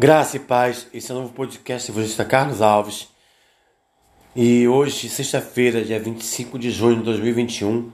Graça 0.00 0.36
e 0.36 0.40
paz, 0.40 0.86
esse 0.94 1.10
é 1.10 1.14
o 1.14 1.18
novo 1.18 1.32
podcast 1.32 1.90
evangelista 1.90 2.24
Carlos 2.24 2.62
Alves. 2.62 3.08
E 4.36 4.68
hoje, 4.68 5.08
sexta-feira, 5.08 5.84
dia 5.84 5.98
25 5.98 6.56
de 6.56 6.70
junho 6.70 6.98
de 6.98 7.02
2021, 7.02 7.90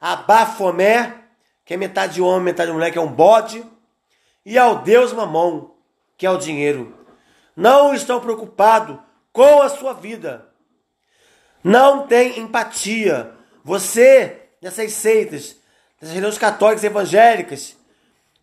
a 0.00 0.16
Bafomé 0.16 1.19
que 1.70 1.74
é 1.74 1.76
metade 1.76 2.20
homem, 2.20 2.46
metade 2.46 2.72
mulher, 2.72 2.90
que 2.90 2.98
é 2.98 3.00
um 3.00 3.12
bode, 3.12 3.64
e 4.44 4.58
ao 4.58 4.82
Deus 4.82 5.12
Mamon, 5.12 5.70
que 6.18 6.26
é 6.26 6.30
o 6.30 6.36
dinheiro. 6.36 6.98
Não 7.54 7.94
estão 7.94 8.18
preocupados 8.18 8.98
com 9.32 9.62
a 9.62 9.68
sua 9.68 9.92
vida. 9.92 10.48
Não 11.62 12.08
tem 12.08 12.40
empatia. 12.40 13.30
Você, 13.62 14.48
nessas 14.60 14.92
seitas, 14.94 15.54
das 16.00 16.10
religiões 16.10 16.38
católicas 16.38 16.82
evangélicas, 16.82 17.76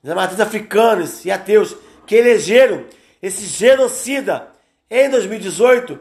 das 0.02 0.16
matrizes 0.16 0.40
africanas 0.40 1.26
e 1.26 1.32
ateus, 1.32 1.76
que 2.06 2.16
elegeram 2.16 2.86
esse 3.22 3.46
genocida 3.46 4.54
em 4.90 5.10
2018, 5.10 6.00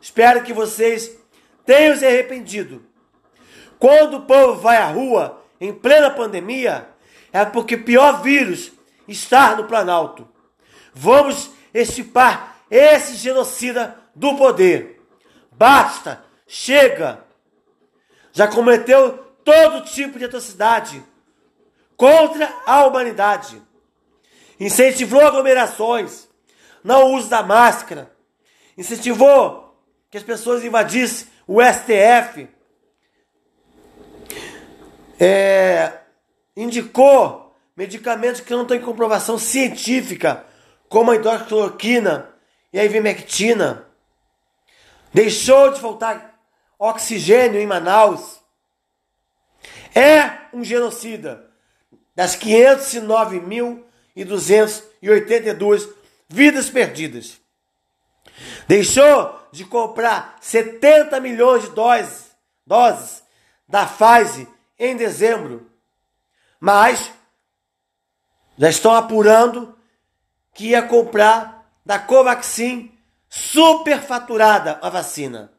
Espero 0.00 0.42
que 0.42 0.52
vocês 0.52 1.16
tenham 1.64 1.96
se 1.96 2.04
arrependido. 2.04 2.84
Quando 3.78 4.18
o 4.18 4.22
povo 4.22 4.60
vai 4.60 4.76
à 4.76 4.86
rua 4.86 5.42
em 5.60 5.72
plena 5.72 6.10
pandemia, 6.10 6.88
é 7.32 7.44
porque 7.44 7.76
pior 7.76 8.20
vírus 8.20 8.72
está 9.06 9.54
no 9.54 9.64
Planalto. 9.64 10.28
Vamos 10.92 11.50
estipar 11.72 12.58
esse 12.68 13.14
genocida 13.14 13.96
do 14.14 14.36
poder. 14.36 15.00
Basta, 15.52 16.24
chega. 16.46 17.24
Já 18.32 18.48
cometeu 18.48 19.18
todo 19.44 19.84
tipo 19.84 20.18
de 20.18 20.24
atrocidade 20.24 21.02
contra 21.96 22.52
a 22.66 22.84
humanidade 22.86 23.62
incentivou 24.64 25.20
aglomerações, 25.20 26.28
não 26.84 27.12
uso 27.14 27.28
da 27.28 27.42
máscara, 27.42 28.12
incentivou 28.76 29.76
que 30.10 30.16
as 30.16 30.22
pessoas 30.22 30.64
invadissem 30.64 31.28
o 31.46 31.60
STF, 31.62 32.48
é, 35.18 36.00
indicou 36.56 37.56
medicamentos 37.76 38.40
que 38.40 38.52
não 38.52 38.66
têm 38.66 38.80
comprovação 38.80 39.38
científica, 39.38 40.44
como 40.88 41.10
a 41.10 41.16
hidroxicloroquina 41.16 42.28
e 42.72 42.78
a 42.78 42.84
ivermectina. 42.84 43.86
Deixou 45.12 45.72
de 45.72 45.80
faltar 45.80 46.38
oxigênio 46.78 47.60
em 47.60 47.66
Manaus. 47.66 48.40
É 49.94 50.48
um 50.52 50.62
genocida. 50.62 51.50
Das 52.14 52.36
509 52.36 53.40
mil 53.40 53.86
e 54.14 54.24
282 54.24 55.88
vidas 56.28 56.70
perdidas. 56.70 57.40
Deixou 58.66 59.40
de 59.52 59.64
comprar 59.64 60.38
70 60.40 61.20
milhões 61.20 61.64
de 61.64 61.70
doses, 61.70 62.30
doses 62.66 63.22
da 63.68 63.86
Pfizer 63.86 64.46
em 64.78 64.96
dezembro, 64.96 65.70
mas 66.58 67.12
já 68.58 68.68
estão 68.68 68.94
apurando 68.94 69.76
que 70.54 70.68
ia 70.68 70.82
comprar 70.82 71.66
da 71.84 71.98
Covaxin 71.98 72.92
superfaturada 73.28 74.78
a 74.82 74.90
vacina. 74.90 75.52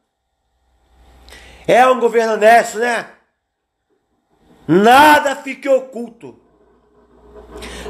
É 1.66 1.86
um 1.86 1.98
governo 1.98 2.34
honesto, 2.34 2.78
né? 2.78 3.10
Nada 4.66 5.36
fique 5.36 5.68
oculto. 5.68 6.40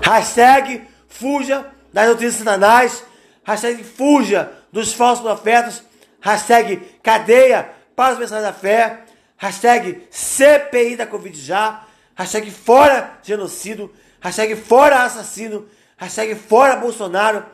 Hashtag 0.02 0.86
fuja 1.08 1.72
das 1.92 2.08
notícias 2.08 2.34
satanás. 2.34 3.04
Hashtag 3.44 3.84
fuja 3.84 4.52
dos 4.72 4.92
falsos 4.92 5.24
profetas. 5.24 5.82
Hashtag 6.20 6.80
cadeia 7.02 7.70
para 7.94 8.14
os 8.14 8.18
mensagens 8.18 8.46
da 8.46 8.52
fé. 8.52 9.04
Hashtag 9.36 10.06
CPI 10.10 10.96
da 10.96 11.06
Covid 11.06 11.38
já. 11.38 11.84
Hashtag 12.16 12.50
fora 12.50 13.18
genocídio. 13.22 13.92
Hashtag 14.20 14.56
fora 14.56 15.02
assassino. 15.02 15.68
Hashtag 15.96 16.34
fora 16.34 16.76
Bolsonaro. 16.76 17.44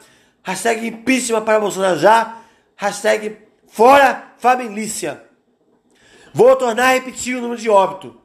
Hashtag 0.42 0.86
impeachment 0.86 1.44
para 1.44 1.60
Bolsonaro 1.60 1.98
já. 1.98 2.36
Hashtag 2.76 3.38
fora 3.68 4.32
família. 4.38 5.24
Vou 6.32 6.54
tornar 6.56 6.90
a 6.90 6.92
repetir 6.92 7.36
o 7.36 7.40
número 7.40 7.60
de 7.60 7.68
óbito 7.68 8.19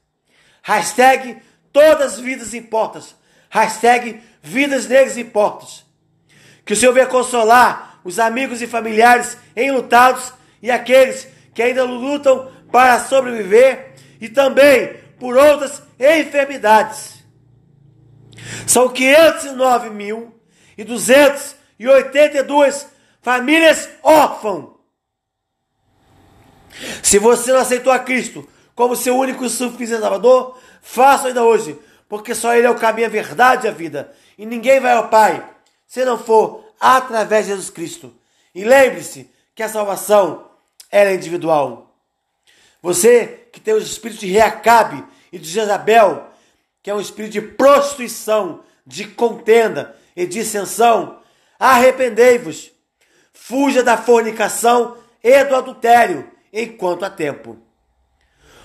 Hashtag 0.63 1.39
todas 1.73 2.21
vidas 2.21 2.53
importam. 2.53 3.03
Hashtag 3.49 4.21
vidas 4.43 4.87
negras 4.87 5.17
importam. 5.17 5.67
Que 6.67 6.75
o 6.75 6.77
Senhor 6.77 6.93
venha 6.93 7.07
consolar 7.07 8.03
os 8.05 8.19
amigos 8.19 8.61
e 8.61 8.67
familiares 8.67 9.39
enlutados 9.57 10.35
e 10.61 10.71
aqueles 10.71 11.27
que 11.55 11.63
ainda 11.63 11.85
lutam 11.85 12.53
para 12.71 13.01
sobreviver 13.01 13.95
e 14.21 14.29
também 14.29 14.97
por 15.19 15.39
outras 15.39 15.83
enfermidades. 15.99 17.20
São 18.67 18.89
509 18.89 19.91
mil 19.91 20.35
e 20.77 20.85
282 20.85 22.87
famílias 23.23 23.89
órfãs. 24.03 24.65
Se 27.03 27.19
você 27.19 27.53
não 27.53 27.61
aceitou 27.61 27.93
a 27.93 27.99
Cristo 27.99 28.49
como 28.75 28.97
seu 28.97 29.17
único 29.17 29.45
e 29.45 29.51
suficiente 29.51 30.01
Salvador, 30.01 30.59
faça 30.81 31.29
ainda 31.29 31.45
hoje, 31.45 31.79
porque 32.09 32.35
só 32.35 32.55
Ele 32.55 32.67
é 32.67 32.71
o 32.71 32.79
caminho, 32.79 33.07
a 33.07 33.11
verdade 33.11 33.67
e 33.67 33.69
a 33.69 33.73
vida. 33.73 34.13
E 34.39 34.47
ninguém 34.47 34.81
vai 34.81 34.93
ao 34.93 35.09
Pai 35.09 35.47
se 35.87 36.05
não 36.05 36.17
for 36.17 36.65
através 36.81 37.47
de 37.47 37.53
Jesus 37.53 37.69
Cristo. 37.69 38.15
E 38.55 38.65
lembre-se 38.65 39.31
que 39.55 39.63
a 39.63 39.69
salvação 39.69 40.47
é 40.91 41.15
individual. 41.15 41.95
Você 42.83 43.49
que 43.53 43.61
tem 43.61 43.75
o 43.75 43.79
espírito 43.79 44.21
de 44.21 44.27
Reacabe 44.27 45.05
e 45.33 45.39
de 45.39 45.49
Jezabel, 45.49 46.30
que 46.83 46.91
é 46.91 46.95
um 46.95 47.01
espírito 47.01 47.33
de 47.33 47.41
prostituição, 47.41 48.63
de 48.87 49.07
contenda 49.07 49.97
e 50.17 50.27
dissensão, 50.27 51.21
arrependei-vos. 51.59 52.71
Fuja 53.33 53.83
da 53.83 53.97
fornicação 53.97 54.97
e 55.23 55.45
do 55.45 55.57
adultério 55.57 56.31
enquanto 56.53 57.05
há 57.05 57.11
tempo. 57.11 57.59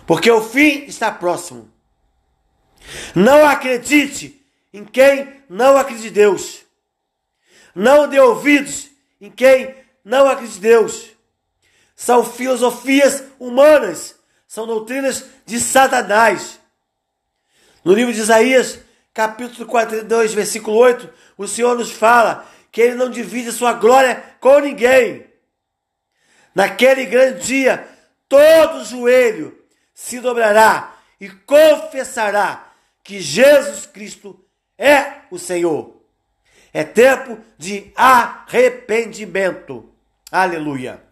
Porque 0.06 0.30
o 0.30 0.42
fim 0.42 0.86
está 0.86 1.12
próximo. 1.12 1.72
Não 3.16 3.46
acredite 3.46 4.46
em 4.74 4.84
quem 4.84 5.42
não 5.50 5.78
acredita 5.78 6.08
em 6.08 6.12
Deus. 6.12 6.62
Não 7.74 8.08
dê 8.08 8.20
ouvidos 8.20 8.90
em 9.20 9.30
quem 9.30 9.76
não 10.04 10.28
acredita 10.28 10.58
em 10.58 10.62
Deus. 10.62 11.10
São 11.96 12.24
filosofias 12.24 13.24
humanas, 13.40 14.16
são 14.48 14.68
doutrinas 14.68 15.26
de 15.46 15.60
Satanás. 15.60 16.60
No 17.86 17.94
livro 17.94 18.12
de 18.12 18.20
Isaías, 18.20 18.80
capítulo 19.14 19.68
42, 19.68 20.34
versículo 20.34 20.76
8, 20.76 21.08
o 21.38 21.48
Senhor 21.48 21.78
nos 21.78 21.92
fala 21.92 22.44
que 22.72 22.82
ele 22.82 22.96
não 22.96 23.12
divide 23.12 23.52
sua 23.52 23.74
glória 23.74 24.24
com 24.40 24.58
ninguém. 24.58 25.28
Naquele 26.56 27.06
grande 27.06 27.46
dia, 27.46 27.88
todo 28.28 28.84
joelho 28.84 29.56
se 29.94 30.20
dobrará 30.20 30.98
e 31.22 31.30
confessará 31.30 32.74
que 33.04 33.22
Jesus 33.22 33.86
Cristo 33.86 34.44
é 34.80 35.22
o 35.30 35.38
Senhor. 35.38 36.02
É 36.74 36.84
tempo 36.84 37.38
de 37.56 37.92
arrependimento. 37.96 39.94
Aleluia. 40.32 41.04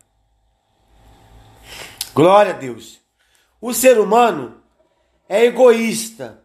Glória 2.16 2.52
a 2.52 2.58
Deus. 2.58 3.00
O 3.62 3.76
ser 3.76 4.00
humano 4.00 4.60
é 5.30 5.46
egoísta 5.46 6.43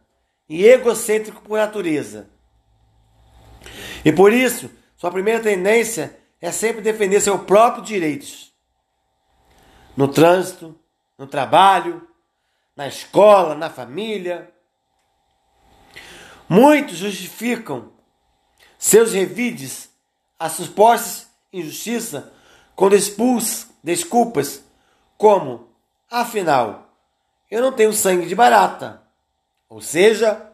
e 0.48 0.64
egocêntrico 0.64 1.42
por 1.42 1.58
natureza. 1.58 2.28
E 4.04 4.12
por 4.12 4.32
isso, 4.32 4.70
sua 4.96 5.10
primeira 5.10 5.42
tendência 5.42 6.18
é 6.40 6.50
sempre 6.50 6.80
defender 6.80 7.20
seus 7.20 7.42
próprios 7.42 7.86
direitos. 7.86 8.52
No 9.96 10.08
trânsito, 10.08 10.78
no 11.18 11.26
trabalho, 11.26 12.06
na 12.76 12.86
escola, 12.86 13.54
na 13.56 13.68
família. 13.68 14.52
Muitos 16.48 16.96
justificam 16.96 17.92
seus 18.78 19.12
revides 19.12 19.90
a 20.38 20.48
supostas 20.48 21.28
injustiça 21.52 22.32
quando 22.76 22.94
expulsam 22.94 23.68
desculpas 23.82 24.62
como, 25.16 25.68
afinal, 26.08 26.94
eu 27.50 27.60
não 27.60 27.72
tenho 27.72 27.92
sangue 27.92 28.26
de 28.26 28.34
barata. 28.34 29.02
Ou 29.68 29.80
seja, 29.80 30.50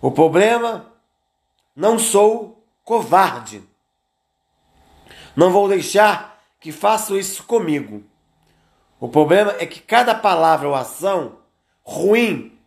o 0.00 0.10
problema 0.10 0.92
não 1.76 1.98
sou 1.98 2.64
covarde. 2.84 3.62
Não 5.36 5.50
vou 5.50 5.68
deixar 5.68 6.42
que 6.60 6.72
façam 6.72 7.18
isso 7.18 7.44
comigo. 7.44 8.02
O 8.98 9.08
problema 9.08 9.54
é 9.58 9.66
que 9.66 9.80
cada 9.80 10.14
palavra 10.14 10.68
ou 10.68 10.74
ação 10.74 11.38
ruim 11.82 12.58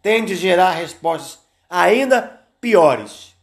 tende 0.00 0.32
a 0.32 0.36
gerar 0.36 0.70
respostas 0.72 1.40
ainda 1.68 2.40
piores. 2.60 3.34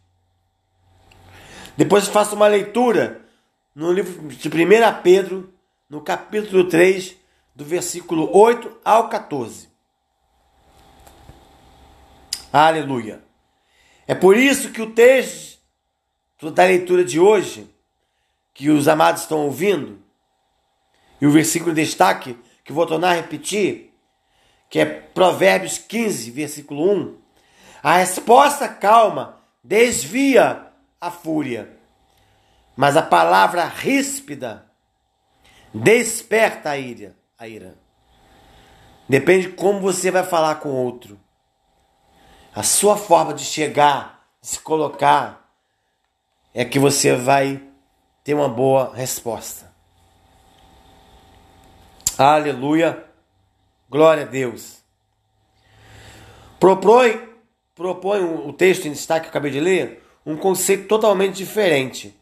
Depois 1.76 2.08
faço 2.08 2.34
uma 2.34 2.46
leitura 2.46 3.22
no 3.74 3.92
livro 3.92 4.28
de 4.28 4.48
1 4.48 5.02
Pedro, 5.02 5.52
no 5.88 6.00
capítulo 6.00 6.68
3, 6.68 7.16
do 7.54 7.64
versículo 7.64 8.36
8 8.36 8.78
ao 8.84 9.08
14. 9.08 9.69
Aleluia. 12.52 13.22
É 14.08 14.14
por 14.14 14.36
isso 14.36 14.70
que 14.72 14.82
o 14.82 14.90
texto 14.90 15.60
da 16.52 16.64
leitura 16.64 17.04
de 17.04 17.20
hoje, 17.20 17.72
que 18.52 18.70
os 18.70 18.88
amados 18.88 19.22
estão 19.22 19.44
ouvindo, 19.44 20.02
e 21.20 21.26
o 21.26 21.30
versículo 21.30 21.72
de 21.72 21.84
destaque, 21.84 22.36
que 22.64 22.72
vou 22.72 22.86
tornar 22.86 23.10
a 23.10 23.14
repetir, 23.14 23.94
que 24.68 24.80
é 24.80 24.84
Provérbios 24.84 25.78
15, 25.78 26.30
versículo 26.32 26.90
1. 26.92 27.18
A 27.82 27.98
resposta 27.98 28.68
calma 28.68 29.40
desvia 29.62 30.66
a 31.00 31.10
fúria, 31.10 31.76
mas 32.76 32.96
a 32.96 33.02
palavra 33.02 33.64
ríspida 33.64 34.66
desperta 35.72 36.70
a 36.70 36.78
ira. 36.78 37.16
A 37.38 37.46
ira. 37.46 37.78
Depende 39.08 39.48
de 39.48 39.52
como 39.54 39.80
você 39.80 40.10
vai 40.10 40.24
falar 40.24 40.56
com 40.56 40.70
o 40.70 40.84
outro. 40.84 41.18
A 42.54 42.62
sua 42.64 42.96
forma 42.96 43.32
de 43.32 43.44
chegar, 43.44 44.26
de 44.40 44.48
se 44.48 44.60
colocar, 44.60 45.48
é 46.52 46.64
que 46.64 46.78
você 46.78 47.14
vai 47.14 47.62
ter 48.24 48.34
uma 48.34 48.48
boa 48.48 48.92
resposta. 48.94 49.72
Aleluia. 52.18 53.04
Glória 53.88 54.24
a 54.24 54.26
Deus. 54.26 54.80
Propõe, 56.58 57.28
propõe 57.74 58.22
o 58.22 58.52
texto 58.52 58.86
em 58.86 58.92
destaque 58.92 59.22
que 59.22 59.26
eu 59.28 59.30
acabei 59.30 59.50
de 59.50 59.60
ler, 59.60 60.04
um 60.26 60.36
conceito 60.36 60.86
totalmente 60.86 61.36
diferente. 61.36 62.14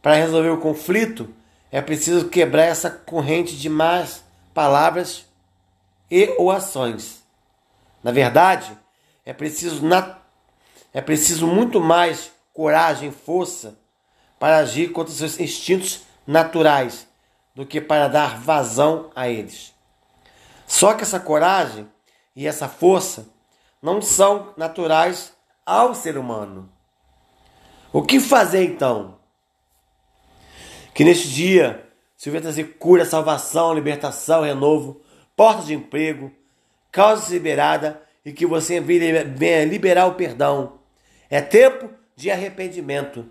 Para 0.00 0.14
resolver 0.14 0.50
o 0.50 0.60
conflito, 0.60 1.34
é 1.72 1.80
preciso 1.80 2.28
quebrar 2.28 2.64
essa 2.64 2.90
corrente 2.90 3.56
de 3.56 3.68
más 3.68 4.22
palavras 4.54 5.26
e 6.10 6.34
ou 6.38 6.50
ações. 6.50 7.24
Na 8.02 8.12
verdade, 8.12 8.78
é 9.28 9.34
preciso, 9.34 9.82
é 10.90 11.02
preciso 11.02 11.46
muito 11.46 11.82
mais 11.82 12.32
coragem 12.50 13.10
força 13.10 13.78
para 14.38 14.56
agir 14.56 14.90
contra 14.90 15.12
seus 15.12 15.38
instintos 15.38 16.00
naturais 16.26 17.06
do 17.54 17.66
que 17.66 17.78
para 17.78 18.08
dar 18.08 18.40
vazão 18.40 19.10
a 19.14 19.28
eles. 19.28 19.74
Só 20.66 20.94
que 20.94 21.02
essa 21.02 21.20
coragem 21.20 21.86
e 22.34 22.46
essa 22.46 22.70
força 22.70 23.28
não 23.82 24.00
são 24.00 24.54
naturais 24.56 25.34
ao 25.66 25.94
ser 25.94 26.16
humano. 26.16 26.72
O 27.92 28.00
que 28.00 28.20
fazer 28.20 28.64
então? 28.64 29.18
Que 30.94 31.04
neste 31.04 31.28
dia 31.28 31.86
se 32.16 32.30
venha 32.30 32.40
trazer 32.40 32.78
cura, 32.78 33.04
salvação, 33.04 33.74
libertação, 33.74 34.40
renovo, 34.40 35.02
portas 35.36 35.66
de 35.66 35.74
emprego, 35.74 36.32
causas 36.90 37.28
liberada 37.28 38.07
e 38.28 38.32
que 38.32 38.44
você 38.44 38.78
venha 38.78 39.64
liberar 39.64 40.04
o 40.04 40.12
perdão. 40.12 40.80
É 41.30 41.40
tempo 41.40 41.88
de 42.14 42.30
arrependimento. 42.30 43.24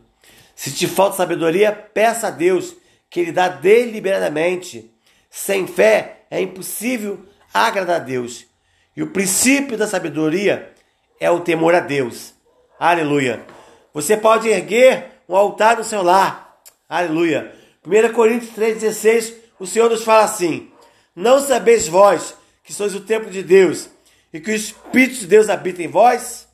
Se 0.56 0.72
te 0.72 0.88
falta 0.88 1.18
sabedoria, 1.18 1.72
peça 1.72 2.30
a 2.30 2.32
Deus 2.32 2.76
que 3.08 3.20
Ele 3.20 3.32
dá 3.32 3.48
deliberadamente. 3.48 4.92
Sem 5.30 5.68
fé 5.68 6.22
é 6.32 6.42
impossível 6.42 7.24
agradar 7.54 7.98
a 7.98 8.04
Deus. 8.04 8.48
E 8.96 9.04
o 9.04 9.12
princípio 9.12 9.78
da 9.78 9.86
sabedoria 9.86 10.74
é 11.20 11.30
o 11.30 11.42
temor 11.42 11.76
a 11.76 11.80
Deus. 11.80 12.34
Aleluia. 12.80 13.46
Você 13.94 14.18
pode 14.18 14.50
erguer 14.50 15.22
um 15.30 15.36
altar 15.36 15.78
no 15.78 15.84
seu 15.84 16.02
lar. 16.02 16.60
Aleluia. 16.90 17.54
1 17.86 18.14
Coríntios 18.14 18.52
3,16, 18.58 19.36
o 19.60 19.68
Senhor 19.68 19.92
nos 19.92 20.04
fala 20.04 20.24
assim: 20.24 20.72
Não 21.16 21.40
sabeis 21.40 21.88
vós 21.88 22.34
que 22.64 22.74
sois 22.74 22.96
o 22.96 23.02
templo 23.02 23.30
de 23.30 23.44
Deus 23.44 23.92
e 24.34 24.40
que 24.40 24.52
o 24.52 24.56
Espírito 24.56 25.20
de 25.20 25.28
Deus 25.28 25.50
habita 25.50 25.82
em 25.82 25.88
vós? 25.88 26.48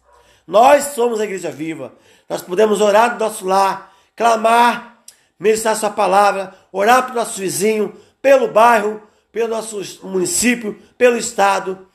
Nós 0.46 0.94
somos 0.96 1.20
a 1.20 1.24
igreja 1.24 1.52
viva. 1.52 1.94
Nós 2.30 2.42
podemos 2.42 2.82
orar 2.82 3.14
no 3.14 3.20
nosso 3.20 3.46
lar, 3.46 3.94
clamar, 4.16 5.04
ministrar 5.40 5.76
sua 5.76 5.90
palavra, 5.90 6.54
orar 6.72 7.04
para 7.04 7.12
o 7.12 7.16
nosso 7.16 7.40
vizinho, 7.40 7.94
pelo 8.22 8.48
bairro, 8.48 9.02
pelo 9.32 9.50
nosso 9.50 9.82
município, 10.08 10.80
pelo 10.98 11.18
estado 11.18 11.88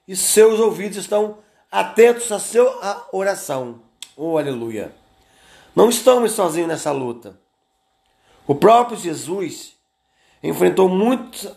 e 0.07 0.15
seus 0.15 0.59
ouvidos 0.59 0.97
estão 0.97 1.39
atentos 1.71 2.31
à 2.31 2.39
sua 2.39 3.07
oração. 3.12 3.81
Oh, 4.15 4.38
aleluia! 4.38 4.93
Não 5.77 5.89
estamos 5.89 6.31
sozinhos 6.31 6.67
nessa 6.67 6.91
luta. 6.91 7.39
O 8.48 8.55
próprio 8.55 8.98
Jesus 8.98 9.77
enfrentou 10.41 10.89
muito, 10.89 11.55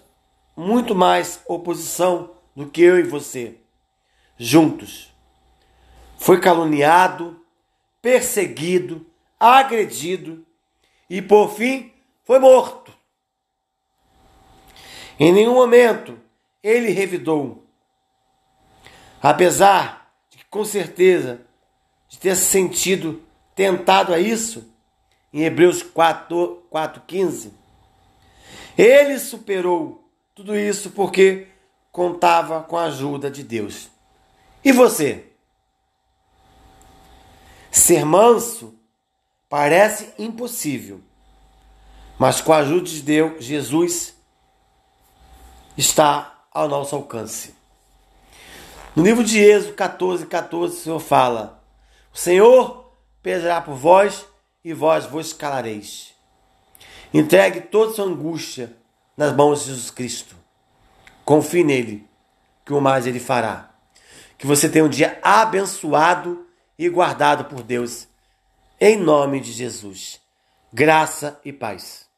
muito 0.55 0.95
mais 0.95 1.43
oposição 1.49 2.35
do 2.55 2.67
que 2.67 2.83
eu 2.83 2.99
e 2.99 3.03
você, 3.03 3.57
juntos. 4.37 5.11
Foi 6.19 6.39
caluniado, 6.39 7.43
perseguido, 8.03 9.07
agredido 9.39 10.45
e, 11.09 11.23
por 11.23 11.55
fim, 11.55 11.91
foi 12.23 12.39
morto. 12.39 12.93
Em 15.19 15.33
nenhum 15.33 15.55
momento 15.55 16.21
ele 16.63 16.91
revidou. 16.91 17.65
Apesar 19.23 20.13
de 20.29 20.37
que, 20.37 20.45
com 20.45 20.63
certeza, 20.63 21.41
de 22.07 22.19
ter 22.19 22.37
se 22.37 22.45
sentido 22.45 23.30
tentado 23.61 24.15
a 24.15 24.19
isso, 24.19 24.73
em 25.31 25.43
Hebreus 25.43 25.83
4, 25.83 26.63
4,15, 26.73 27.51
ele 28.79 29.19
superou 29.19 30.11
tudo 30.35 30.57
isso 30.57 30.93
porque 30.93 31.47
contava 31.93 32.63
com 32.63 32.79
a 32.79 32.85
ajuda 32.85 33.31
de 33.31 33.45
Deus. 33.45 33.91
E 34.65 34.73
você? 34.73 35.27
Ser 37.71 38.03
manso 38.07 38.75
parece 39.47 40.15
impossível, 40.19 41.03
mas 42.19 42.41
com 42.41 42.55
a 42.55 42.61
ajuda 42.61 42.89
de 42.89 43.03
Deus, 43.03 43.45
Jesus 43.45 44.15
está 45.77 46.47
ao 46.51 46.67
nosso 46.67 46.97
alcance. 46.97 47.55
No 48.97 49.05
livro 49.05 49.23
de 49.23 49.39
Êxodo 49.39 49.75
14, 49.75 50.25
14, 50.25 50.75
o 50.75 50.81
Senhor 50.81 50.99
fala: 50.99 51.63
O 52.11 52.17
Senhor 52.17 52.80
pesará 53.23 53.61
por 53.61 53.75
vós 53.75 54.27
e 54.65 54.73
vós 54.73 55.07
vos 55.07 55.33
calareis. 55.33 56.15
Entregue 57.13 57.61
toda 57.61 57.93
sua 57.93 58.05
angústia 58.05 58.77
nas 59.17 59.35
mãos 59.35 59.61
de 59.61 59.67
Jesus 59.67 59.91
Cristo. 59.91 60.37
Confie 61.25 61.65
nele, 61.65 62.09
que 62.65 62.73
o 62.73 62.81
mais 62.81 63.07
ele 63.07 63.21
fará. 63.21 63.71
Que 64.39 64.47
você 64.47 64.69
tenha 64.69 64.85
um 64.85 64.89
dia 64.89 65.19
abençoado 65.23 66.47
e 66.79 66.89
guardado 66.89 67.45
por 67.45 67.63
Deus. 67.63 68.09
Em 68.81 68.97
nome 68.97 69.41
de 69.41 69.53
Jesus. 69.53 70.21
Graça 70.73 71.41
e 71.45 71.53
paz. 71.53 72.10